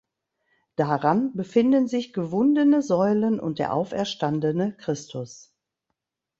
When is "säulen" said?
2.81-3.39